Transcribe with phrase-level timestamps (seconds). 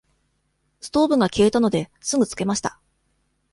[0.79, 2.79] ストーブが消えたので、すぐつけました。